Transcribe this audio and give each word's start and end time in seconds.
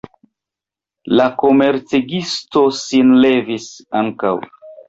La 1.19 1.27
komercegisto 1.43 2.65
sin 2.81 3.15
levis 3.27 3.69
ankaŭ. 4.05 4.37